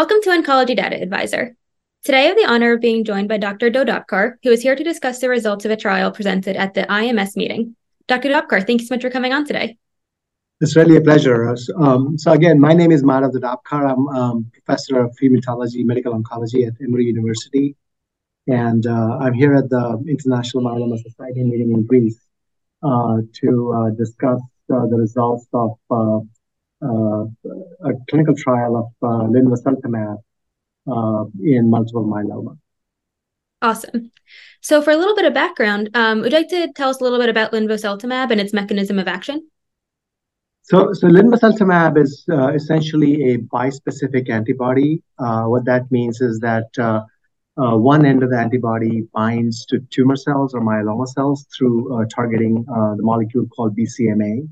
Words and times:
Welcome 0.00 0.22
to 0.22 0.30
Oncology 0.30 0.74
Data 0.74 0.96
Advisor. 0.96 1.54
Today 2.04 2.20
I 2.24 2.28
have 2.28 2.36
the 2.38 2.46
honor 2.46 2.72
of 2.72 2.80
being 2.80 3.04
joined 3.04 3.28
by 3.28 3.36
Dr. 3.36 3.70
Dhodapkar, 3.70 4.36
who 4.42 4.50
is 4.50 4.62
here 4.62 4.74
to 4.74 4.82
discuss 4.82 5.18
the 5.18 5.28
results 5.28 5.66
of 5.66 5.70
a 5.70 5.76
trial 5.76 6.10
presented 6.10 6.56
at 6.56 6.72
the 6.72 6.84
IMS 6.84 7.36
meeting. 7.36 7.76
Dr. 8.08 8.30
Dhodapkar, 8.30 8.66
thank 8.66 8.80
you 8.80 8.86
so 8.86 8.94
much 8.94 9.02
for 9.02 9.10
coming 9.10 9.34
on 9.34 9.44
today. 9.44 9.76
It's 10.62 10.74
really 10.74 10.96
a 10.96 11.02
pleasure. 11.02 11.54
Um, 11.76 12.16
so 12.16 12.32
again, 12.32 12.58
my 12.58 12.72
name 12.72 12.92
is 12.92 13.02
Madhav 13.02 13.34
Dhodapkar. 13.34 13.92
I'm 13.92 14.08
um, 14.08 14.50
professor 14.54 15.02
of 15.02 15.14
hematology, 15.22 15.84
medical 15.84 16.18
oncology 16.18 16.66
at 16.66 16.72
Emory 16.82 17.04
University. 17.04 17.76
And 18.46 18.86
uh, 18.86 19.18
I'm 19.20 19.34
here 19.34 19.54
at 19.54 19.68
the 19.68 20.02
International 20.08 20.62
Myeloma 20.64 20.96
Society 21.02 21.44
meeting 21.44 21.72
in 21.72 21.84
Greece 21.84 22.18
uh, 22.82 23.18
to 23.42 23.72
uh, 23.76 23.90
discuss 23.90 24.40
uh, 24.72 24.86
the 24.86 24.96
results 24.96 25.46
of 25.52 25.72
uh, 25.90 26.20
a 26.82 27.92
clinical 28.08 28.34
trial 28.34 28.76
of 28.76 29.08
uh, 29.08 29.26
linvoseltamab 29.26 30.18
uh, 30.90 31.24
in 31.42 31.70
multiple 31.70 32.04
myeloma. 32.04 32.58
Awesome. 33.62 34.10
So, 34.62 34.80
for 34.80 34.90
a 34.90 34.96
little 34.96 35.14
bit 35.14 35.26
of 35.26 35.34
background, 35.34 35.90
um, 35.94 36.20
would 36.20 36.32
you 36.32 36.38
like 36.38 36.48
to 36.48 36.72
tell 36.72 36.88
us 36.88 37.00
a 37.00 37.04
little 37.04 37.18
bit 37.18 37.28
about 37.28 37.52
linvoseltamab 37.52 38.30
and 38.30 38.40
its 38.40 38.52
mechanism 38.52 38.98
of 38.98 39.08
action? 39.08 39.48
So, 40.62 40.92
so 40.92 41.08
linvoseltamab 41.08 41.98
is 42.00 42.24
uh, 42.30 42.52
essentially 42.52 43.32
a 43.32 43.38
bispecific 43.38 44.30
antibody. 44.30 45.02
Uh, 45.18 45.44
what 45.44 45.64
that 45.66 45.90
means 45.90 46.20
is 46.20 46.38
that 46.40 46.68
uh, 46.78 47.02
one 47.76 48.06
end 48.06 48.22
of 48.22 48.30
the 48.30 48.38
antibody 48.38 49.02
binds 49.12 49.66
to 49.66 49.80
tumor 49.90 50.16
cells 50.16 50.54
or 50.54 50.60
myeloma 50.60 51.06
cells 51.08 51.46
through 51.54 52.06
targeting 52.14 52.64
the 52.64 53.02
molecule 53.02 53.46
called 53.48 53.76
BCMA. 53.76 54.48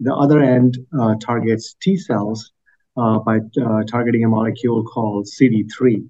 The 0.00 0.14
other 0.14 0.40
end 0.40 0.78
uh, 0.98 1.14
targets 1.20 1.74
T 1.80 1.96
cells 1.96 2.52
uh, 2.96 3.18
by 3.20 3.38
uh, 3.62 3.82
targeting 3.84 4.24
a 4.24 4.28
molecule 4.28 4.84
called 4.84 5.26
CD3. 5.26 6.08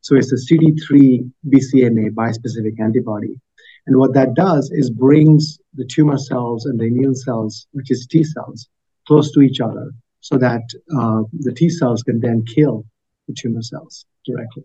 So 0.00 0.16
it's 0.16 0.32
a 0.32 0.36
CD3 0.36 1.30
BCMA 1.48 2.10
bispecific 2.10 2.80
antibody. 2.80 3.40
And 3.86 3.96
what 3.96 4.14
that 4.14 4.34
does 4.34 4.70
is 4.72 4.90
brings 4.90 5.58
the 5.74 5.84
tumor 5.84 6.18
cells 6.18 6.66
and 6.66 6.78
the 6.78 6.84
immune 6.84 7.14
cells, 7.14 7.66
which 7.72 7.90
is 7.90 8.06
T 8.06 8.24
cells, 8.24 8.68
close 9.06 9.32
to 9.32 9.40
each 9.40 9.60
other 9.60 9.92
so 10.20 10.36
that 10.38 10.62
uh, 10.96 11.22
the 11.32 11.52
T 11.52 11.68
cells 11.68 12.02
can 12.02 12.20
then 12.20 12.44
kill 12.44 12.84
the 13.26 13.34
tumor 13.34 13.62
cells 13.62 14.06
directly. 14.24 14.64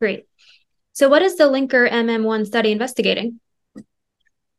Great. 0.00 0.26
So, 0.92 1.08
what 1.08 1.22
is 1.22 1.36
the 1.36 1.44
linker 1.44 1.88
MM1 1.90 2.46
study 2.46 2.72
investigating? 2.72 3.40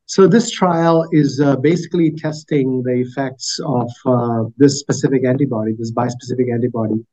So 0.09 0.25
this 0.25 0.49
trial 0.49 1.07
is 1.11 1.39
uh, 1.39 1.55
basically 1.57 2.09
testing 2.09 2.81
the 2.81 2.93
effects 2.93 3.59
of 3.63 3.91
uh, 4.07 4.45
this 4.57 4.79
specific 4.79 5.23
antibody, 5.23 5.73
this 5.77 5.91
bispecific 5.91 6.51
antibody, 6.51 7.05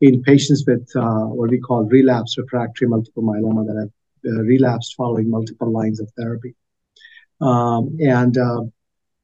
in 0.00 0.20
patients 0.24 0.64
with 0.66 0.84
uh, 0.96 1.26
what 1.26 1.50
we 1.50 1.60
call 1.60 1.84
relapsed 1.84 2.38
refractory 2.38 2.88
multiple 2.88 3.22
myeloma 3.22 3.64
that 3.68 3.78
have 3.78 3.92
uh, 4.32 4.42
relapsed 4.42 4.96
following 4.96 5.30
multiple 5.30 5.70
lines 5.70 6.00
of 6.00 6.10
therapy. 6.18 6.56
Um, 7.40 7.96
and 8.00 8.36
uh, 8.36 8.62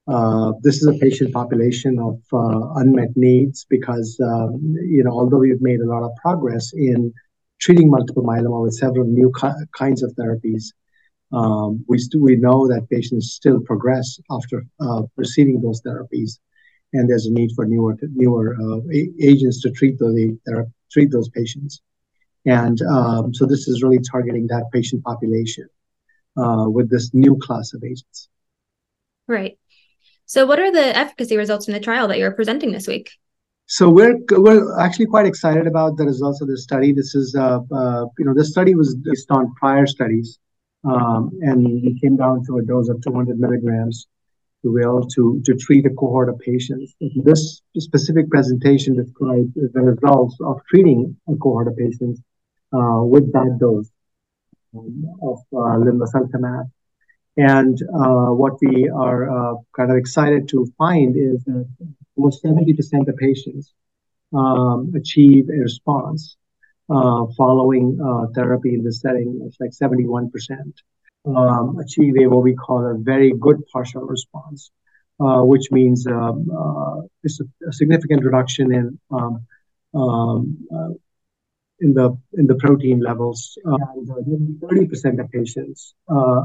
uh, 0.07 0.53
this 0.63 0.77
is 0.77 0.87
a 0.87 0.95
patient 0.95 1.35
population 1.35 1.99
of 1.99 2.21
unmet 2.77 3.17
needs 3.17 3.67
because, 3.69 4.17
um, 4.23 4.77
you 4.89 5.03
know, 5.03 5.11
although 5.11 5.39
we've 5.39 5.61
made 5.61 5.81
a 5.81 5.89
lot 5.89 6.05
of 6.05 6.13
progress 6.23 6.73
in 6.75 7.13
treating 7.59 7.91
multiple 7.91 8.23
myeloma 8.23 8.63
with 8.63 8.75
several 8.75 9.05
new 9.05 9.33
ki- 9.41 9.67
kinds 9.77 10.05
of 10.05 10.13
therapies, 10.13 10.67
um, 11.33 11.85
we, 11.89 11.99
st- 11.99 12.23
we 12.23 12.37
know 12.37 12.69
that 12.69 12.89
patients 12.91 13.33
still 13.33 13.61
progress 13.61 14.19
after 14.31 14.65
uh, 14.81 15.03
receiving 15.17 15.61
those 15.61 15.83
therapies, 15.83 16.39
and 16.93 17.11
there's 17.11 17.27
a 17.27 17.33
need 17.33 17.51
for 17.55 17.67
newer 17.67 17.97
newer 18.15 18.57
uh, 18.61 18.81
a- 18.93 19.13
agents 19.21 19.61
to 19.63 19.71
treat 19.71 19.99
those 19.99 20.17
treat 20.91 21.11
those 21.11 21.29
patients. 21.31 21.83
And 22.45 22.81
um, 22.83 23.35
so 23.35 23.45
this 23.45 23.67
is 23.67 23.83
really 23.83 23.99
targeting 23.99 24.47
that 24.49 24.67
patient 24.73 25.03
population 25.03 25.69
uh, 26.37 26.67
with 26.69 26.89
this 26.91 27.13
new 27.13 27.37
class 27.39 27.75
of 27.75 27.83
agents. 27.83 28.29
Right. 29.27 29.59
So, 30.27 30.47
what 30.47 30.61
are 30.61 30.71
the 30.71 30.97
efficacy 30.97 31.37
results 31.37 31.65
from 31.65 31.75
the 31.75 31.81
trial 31.81 32.07
that 32.09 32.19
you're 32.19 32.31
presenting 32.31 32.71
this 32.71 32.87
week? 32.87 33.11
So 33.69 33.91
we're 33.91 34.17
we're 34.31 34.79
actually 34.79 35.07
quite 35.07 35.27
excited 35.27 35.67
about 35.67 35.97
the 35.97 36.05
results 36.05 36.41
of 36.41 36.47
this 36.47 36.63
study. 36.63 36.93
This 36.93 37.17
is 37.17 37.35
uh, 37.35 37.59
uh, 37.73 38.07
you 38.17 38.25
know 38.25 38.33
this 38.33 38.51
study 38.51 38.77
was 38.77 38.95
based 38.95 39.29
on 39.33 39.53
prior 39.55 39.87
studies 39.87 40.39
um, 40.87 41.31
and 41.43 41.65
we 41.65 41.99
came 42.01 42.17
down 42.17 42.45
to 42.47 42.59
a 42.59 42.63
dose 42.63 42.89
of 42.89 43.03
200 43.03 43.39
milligrams 43.39 44.07
to 44.63 45.41
to, 45.45 45.55
treat 45.61 45.87
a 45.87 45.91
cohort 45.91 46.29
of 46.29 46.39
patients. 46.41 46.95
This 47.25 47.63
specific 47.79 48.29
presentation 48.31 48.97
describes 48.97 49.53
the 49.55 49.81
results 49.81 50.37
of 50.41 50.61
treating 50.69 51.17
a 51.29 51.37
cohort 51.37 51.69
of 51.69 51.77
patients 51.77 52.21
uh, 52.73 53.01
with 53.03 53.33
that 53.33 53.59
dose 53.61 53.89
um, 54.77 55.05
of 55.23 55.39
uh, 55.53 55.77
linvoseltamab. 55.85 56.71
And 57.37 57.79
uh, 57.83 58.33
what 58.33 58.55
we 58.63 58.89
are 58.89 59.21
uh, 59.31 59.55
kind 59.77 59.91
of 59.91 59.99
excited 59.99 60.49
to 60.49 60.67
find 60.79 61.17
is 61.17 61.45
that 61.45 61.69
almost 62.17 62.43
70% 62.43 63.09
of 63.09 63.17
patients 63.17 63.73
um, 64.35 64.93
achieve 64.97 65.49
a 65.49 65.61
response 65.61 66.37
following 66.89 67.99
uh, 68.05 68.27
therapy 68.35 68.75
in 68.75 68.85
this 68.85 69.01
setting, 69.01 69.41
it's 69.47 69.59
like 69.61 69.71
71%, 69.71 70.31
um, 71.27 71.79
achieve 71.79 72.15
a 72.21 72.27
what 72.29 72.43
we 72.43 72.55
call 72.55 72.87
a 72.87 72.95
very 72.99 73.33
good 73.33 73.63
partial 73.73 74.03
response, 74.03 74.71
uh, 75.21 75.43
which 75.43 75.71
means 75.71 76.07
um, 76.07 76.49
uh, 76.51 77.03
it's 77.25 77.41
a, 77.41 77.45
a, 77.69 77.73
significant 77.73 78.25
reduction 78.25 78.73
in 78.73 78.99
um, 79.11 79.47
um 79.95 80.59
uh, 80.73 80.91
in 81.81 81.93
the 81.95 82.17
in 82.35 82.47
the 82.47 82.55
protein 82.55 83.01
levels. 83.01 83.59
and 83.65 84.09
30% 84.61 85.21
of 85.21 85.31
patients 85.31 85.95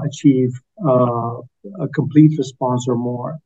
achieve 0.06 0.52
a 0.84 1.88
complete 1.94 2.38
response 2.38 2.88
or 2.88 2.96
more. 2.96 3.38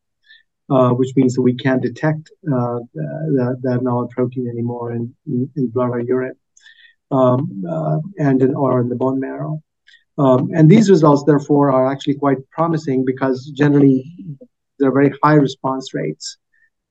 Uh, 0.68 0.90
which 0.90 1.12
means 1.16 1.36
that 1.36 1.44
we 1.44 1.54
can't 1.54 1.84
detect 1.84 2.32
uh, 2.52 2.80
the, 2.96 3.56
the, 3.62 3.80
the 3.84 4.08
protein 4.10 4.48
anymore 4.48 4.94
in, 4.94 5.14
in, 5.28 5.48
in 5.56 5.68
blood 5.68 5.92
or 5.92 6.00
urine 6.00 6.34
um, 7.12 7.64
uh, 7.70 8.00
and 8.18 8.42
in, 8.42 8.56
or 8.56 8.82
in 8.82 8.90
the 8.90 8.96
bone 8.96 9.20
marrow. 9.20 9.62
Um, 10.18 10.50
and 10.54 10.70
these 10.70 10.90
results, 10.90 11.24
therefore, 11.26 11.72
are 11.72 11.92
actually 11.92 12.16
quite 12.16 12.38
promising 12.50 13.04
because 13.06 13.52
generally 13.56 14.04
there 14.80 14.90
are 14.90 14.94
very 14.94 15.14
high 15.24 15.36
response 15.36 15.94
rates 15.94 16.38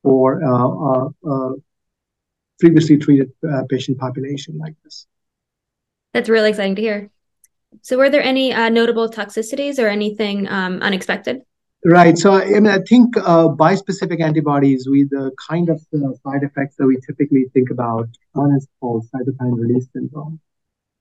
for 0.02 0.44
uh, 0.44 0.68
uh, 0.68 1.08
uh 1.30 1.52
previously 2.60 2.96
treated 2.96 3.30
uh, 3.50 3.62
patient 3.68 3.98
population 3.98 4.58
like 4.58 4.74
this. 4.84 5.06
That's 6.12 6.28
really 6.28 6.50
exciting 6.50 6.76
to 6.76 6.82
hear. 6.82 7.10
So, 7.82 7.98
were 7.98 8.10
there 8.10 8.22
any 8.22 8.52
uh, 8.52 8.68
notable 8.68 9.08
toxicities 9.08 9.82
or 9.82 9.88
anything 9.88 10.46
um, 10.48 10.80
unexpected? 10.80 11.42
Right. 11.86 12.16
So, 12.16 12.32
I 12.32 12.46
mean, 12.46 12.68
I 12.68 12.78
think 12.78 13.14
uh, 13.18 13.48
bispecific 13.48 14.18
antibodies, 14.22 14.88
with 14.88 15.10
the 15.10 15.32
kind 15.48 15.68
of 15.68 15.84
uh, 15.92 16.14
side 16.24 16.42
effects 16.42 16.76
that 16.76 16.86
we 16.86 16.96
typically 17.06 17.44
think 17.52 17.68
about 17.68 18.08
one 18.32 18.56
is 18.56 18.66
called 18.80 19.06
cytokine 19.14 19.58
release 19.58 19.86
syndrome. 19.92 20.40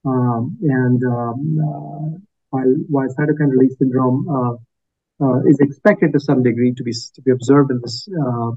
Um, 0.03 0.57
and 0.61 1.01
um, 1.05 1.57
uh, 1.57 2.19
while, 2.49 2.75
while 2.89 3.07
cytokine 3.07 3.51
release 3.51 3.77
syndrome 3.77 4.27
uh, 4.27 5.23
uh, 5.23 5.39
is 5.45 5.57
expected 5.61 6.11
to 6.11 6.19
some 6.19 6.43
degree 6.43 6.73
to 6.73 6.83
be 6.83 6.91
to 6.91 7.21
be 7.21 7.31
observed 7.31 7.71
in 7.71 7.79
this 7.81 8.05
uh, 8.21 8.51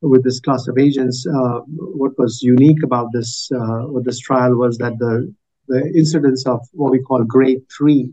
with 0.00 0.24
this 0.24 0.40
class 0.40 0.66
of 0.66 0.78
agents, 0.78 1.26
what 1.28 2.18
was 2.18 2.42
unique 2.42 2.82
about 2.82 3.12
this 3.12 3.48
with 3.52 4.04
this 4.04 4.18
trial 4.18 4.56
was 4.56 4.78
that 4.78 4.98
the 4.98 5.32
the 5.68 5.86
incidence 5.94 6.44
of 6.44 6.60
what 6.72 6.90
we 6.90 7.00
call 7.00 7.22
grade 7.22 7.62
three 7.70 8.12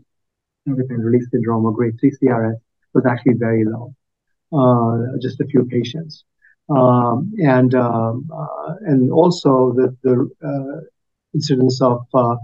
cytokine 0.68 1.04
release 1.04 1.26
syndrome 1.32 1.64
or 1.64 1.72
grade 1.72 1.98
three 1.98 2.12
CRS 2.12 2.60
was 2.96 3.04
actually 3.12 3.36
very 3.48 3.64
low, 3.74 3.86
uh, 4.58 4.96
just 5.26 5.38
a 5.44 5.46
few 5.52 5.62
patients. 5.76 6.24
Um, 6.68 7.16
and 7.56 7.70
um, 7.86 8.14
uh, 8.40 8.72
and 8.90 9.00
also 9.20 9.50
the 9.78 9.88
the 10.06 10.14
uh, 10.50 10.78
incidence 11.38 11.76
of 11.90 11.98
uh, 12.22 12.36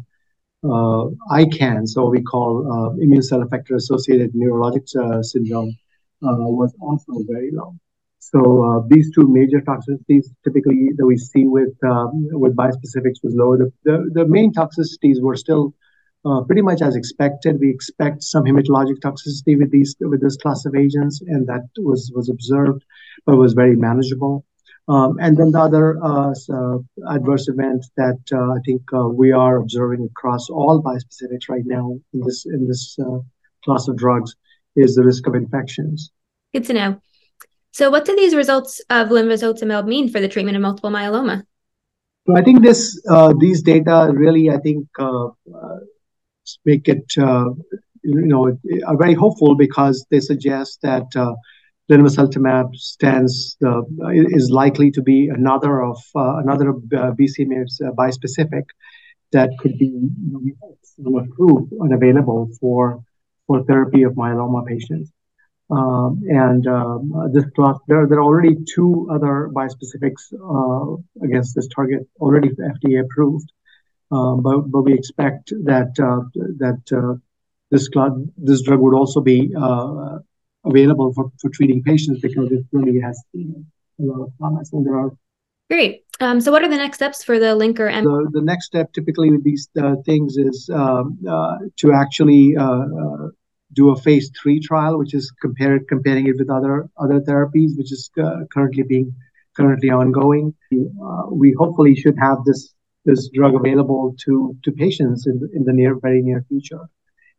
uh, 0.72 1.04
ICANS, 1.42 1.88
so 1.94 2.00
we 2.16 2.22
call 2.32 2.50
uh, 2.74 2.90
immune 3.04 3.26
cell 3.30 3.42
effector 3.46 3.74
associated 3.82 4.28
neurologic 4.32 4.86
syndrome, 5.32 5.72
was 6.60 6.72
also 6.86 7.12
very 7.34 7.50
low. 7.58 7.70
So 8.30 8.40
uh, 8.66 8.78
these 8.92 9.08
two 9.14 9.26
major 9.38 9.60
toxicities 9.70 10.26
typically 10.44 10.82
that 10.96 11.06
we 11.12 11.16
see 11.30 11.44
with 11.58 11.74
um, 11.92 12.28
with 12.42 12.52
bispecifics 12.62 13.18
was 13.24 13.34
low. 13.42 13.50
The, 13.62 13.68
the, 13.86 13.96
the 14.18 14.26
main 14.36 14.50
toxicities 14.60 15.18
were 15.20 15.36
still 15.36 15.64
uh, 15.66 15.91
pretty 16.46 16.62
much 16.62 16.82
as 16.82 16.96
expected. 16.96 17.60
We 17.60 17.70
expect 17.70 18.22
some 18.22 18.44
hematologic 18.44 18.98
toxicity 19.00 19.58
with 19.58 19.70
these 19.70 19.96
with 20.00 20.20
this 20.20 20.36
class 20.36 20.64
of 20.64 20.74
agents, 20.74 21.20
and 21.20 21.46
that 21.48 21.68
was 21.78 22.10
was 22.14 22.28
observed, 22.28 22.84
but 23.26 23.36
was 23.36 23.54
very 23.54 23.76
manageable. 23.76 24.44
Um, 24.88 25.16
and 25.20 25.36
then 25.36 25.52
the 25.52 25.60
other 25.60 25.96
uh, 26.02 26.34
so 26.34 26.84
adverse 27.08 27.48
event 27.48 27.84
that 27.96 28.18
uh, 28.32 28.52
I 28.52 28.58
think 28.66 28.82
uh, 28.92 29.08
we 29.08 29.30
are 29.30 29.56
observing 29.56 30.08
across 30.10 30.50
all 30.50 30.82
bispecifics 30.82 31.48
right 31.48 31.64
now 31.64 31.98
in 32.12 32.20
this 32.20 32.46
in 32.46 32.66
this 32.66 32.96
uh, 32.98 33.18
class 33.64 33.86
of 33.88 33.96
drugs 33.96 34.34
is 34.74 34.94
the 34.94 35.04
risk 35.04 35.26
of 35.26 35.34
infections. 35.34 36.10
Good 36.52 36.64
to 36.64 36.72
know. 36.72 37.00
So, 37.70 37.90
what 37.90 38.04
do 38.04 38.14
these 38.16 38.34
results 38.34 38.80
of 38.90 39.08
linvoseltamab 39.08 39.86
mean 39.86 40.08
for 40.08 40.20
the 40.20 40.28
treatment 40.28 40.56
of 40.56 40.62
multiple 40.62 40.90
myeloma? 40.90 41.44
So 42.26 42.36
I 42.36 42.42
think 42.42 42.62
this 42.62 43.00
uh, 43.08 43.34
these 43.38 43.62
data 43.62 44.10
really, 44.12 44.50
I 44.50 44.58
think, 44.58 44.86
uh, 44.98 45.26
uh, 45.26 45.78
make 46.64 46.88
it 46.88 47.04
you 47.16 48.26
know 48.26 48.56
are 48.86 48.96
very 48.96 49.14
hopeful 49.14 49.54
because 49.54 50.04
they 50.10 50.20
suggest 50.20 50.80
that 50.82 51.06
uh, 51.16 51.34
linvoseltamab 51.90 52.74
stands 52.74 53.56
uh, 53.64 53.82
is 54.08 54.50
likely 54.50 54.90
to 54.90 55.02
be 55.02 55.28
another 55.28 55.82
of 55.82 55.98
uh, 56.16 56.36
another 56.36 56.70
uh, 56.70 57.12
BCMA 57.18 57.64
bispecific 57.96 58.64
that 59.32 59.50
could 59.60 59.78
be 59.78 59.86
you 59.86 60.56
know, 60.98 61.18
approved 61.18 61.72
and 61.72 61.92
available 61.92 62.48
for 62.60 63.02
for 63.46 63.64
therapy 63.64 64.02
of 64.02 64.12
myeloma 64.14 64.66
patients. 64.66 65.10
Um, 65.70 66.22
and 66.28 66.66
um, 66.66 67.30
this 67.32 67.44
class, 67.56 67.76
there, 67.88 68.06
there 68.06 68.18
are 68.18 68.24
already 68.24 68.56
two 68.74 69.08
other 69.10 69.48
bispecifics 69.54 70.24
uh, 70.34 71.02
against 71.24 71.54
this 71.54 71.66
target 71.74 72.06
already 72.20 72.50
FDA 72.50 73.00
approved. 73.00 73.50
Um, 74.12 74.42
but, 74.42 74.70
but 74.70 74.82
we 74.82 74.92
expect 74.92 75.52
that 75.64 75.92
uh, 75.98 76.28
that 76.58 76.82
uh, 76.92 77.14
this 77.70 77.88
drug 77.88 78.28
this 78.36 78.62
drug 78.62 78.80
would 78.80 78.94
also 78.94 79.20
be 79.20 79.52
uh, 79.58 80.18
available 80.64 81.12
for, 81.14 81.32
for 81.40 81.48
treating 81.50 81.82
patients 81.82 82.20
because 82.20 82.52
it 82.52 82.64
really 82.72 83.00
has 83.00 83.20
a 83.34 83.42
lot 83.98 84.22
of 84.22 84.38
promise. 84.38 84.72
And 84.72 84.86
there 84.86 84.98
are 84.98 85.10
Great. 85.70 86.04
Um, 86.20 86.40
so, 86.42 86.52
what 86.52 86.62
are 86.62 86.68
the 86.68 86.76
next 86.76 86.98
steps 86.98 87.24
for 87.24 87.38
the 87.38 87.56
linker? 87.56 87.90
And 87.90 88.04
the, 88.04 88.28
the 88.30 88.42
next 88.42 88.66
step, 88.66 88.92
typically 88.92 89.30
with 89.30 89.42
these 89.42 89.70
uh, 89.80 89.96
things, 90.04 90.36
is 90.36 90.68
um, 90.72 91.18
uh, 91.26 91.56
to 91.78 91.94
actually 91.94 92.54
uh, 92.56 92.84
do 93.72 93.90
a 93.90 93.96
phase 93.96 94.30
three 94.40 94.60
trial, 94.60 94.98
which 94.98 95.14
is 95.14 95.32
compared 95.40 95.88
comparing 95.88 96.26
it 96.26 96.36
with 96.38 96.50
other 96.50 96.90
other 96.98 97.20
therapies, 97.20 97.76
which 97.78 97.90
is 97.90 98.10
uh, 98.22 98.40
currently 98.52 98.82
being 98.82 99.14
currently 99.56 99.88
ongoing. 99.88 100.54
Uh, 100.72 101.22
we 101.30 101.54
hopefully 101.58 101.94
should 101.94 102.18
have 102.18 102.44
this 102.44 102.74
this 103.04 103.28
drug 103.28 103.54
available 103.54 104.14
to 104.24 104.56
to 104.62 104.72
patients 104.72 105.26
in 105.26 105.48
in 105.54 105.64
the 105.64 105.72
near 105.72 105.98
very 105.98 106.22
near 106.22 106.44
future, 106.48 106.80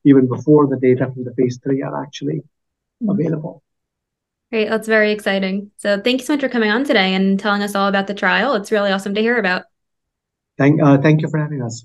even 0.04 0.27
before 0.27 0.68
the 0.68 0.77
data 0.77 1.12
from 1.12 1.24
the 1.24 1.33
phase 1.36 1.60
three 1.63 1.81
are 1.81 2.04
actually 2.04 2.42
available. 3.07 3.63
Great, 4.51 4.69
that's 4.69 4.88
very 4.88 5.12
exciting. 5.12 5.71
So 5.77 6.00
thank 6.00 6.21
you 6.21 6.25
so 6.25 6.33
much 6.33 6.42
for 6.42 6.50
coming 6.50 6.69
on 6.69 6.83
today 6.83 7.15
and 7.15 7.39
telling 7.39 7.63
us 7.63 7.75
all 7.75 7.88
about 7.88 8.07
the 8.07 8.13
trial. 8.13 8.54
It's 8.54 8.71
really 8.71 8.92
awesome 8.92 9.15
to 9.15 9.21
hear 9.21 9.38
about. 9.38 9.63
Thank 10.57 10.81
uh, 10.81 11.00
thank 11.00 11.21
you 11.21 11.30
for 11.30 11.39
having 11.39 11.62
us. 11.63 11.83